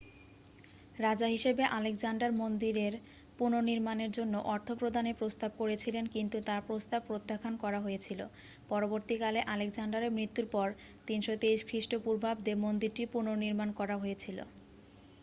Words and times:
রাজা 0.99 1.27
হিসাবে 1.27 1.63
আলেকজান্ডার 1.69 2.31
মন্দিরের 2.33 2.93
পুনর্নির্মাণের 3.37 4.11
জন্য 4.11 4.33
অর্থ 4.45 4.67
প্রদানের 4.71 5.15
প্রস্তাব 5.15 5.51
করেছিলেন 5.57 6.05
কিন্তু 6.05 6.37
তার 6.41 6.61
প্রস্তাব 6.67 7.01
প্রত্যাখ্যান 7.07 7.55
করা 7.57 7.79
হয়েছিল 7.81 8.19
পরবর্তীকালে 8.69 9.39
আলেকজান্ডারের 9.45 10.11
মৃত্যুর 10.11 10.47
পর 10.51 10.67
323 11.07 11.59
খ্রিস্টপূর্বাব্দে 11.63 12.53
মন্দিরটির 12.55 13.11
পুনর্নির্মাণ 13.11 13.69
করা 13.71 13.95
হয়েছিল 13.97 14.37